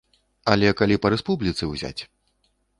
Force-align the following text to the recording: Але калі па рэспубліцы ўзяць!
Але 0.53 0.71
калі 0.79 0.97
па 1.05 1.13
рэспубліцы 1.17 1.71
ўзяць! 1.75 1.97